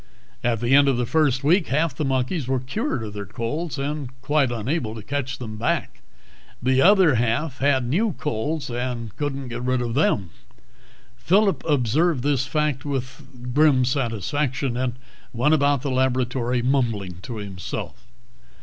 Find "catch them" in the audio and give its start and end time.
5.03-5.57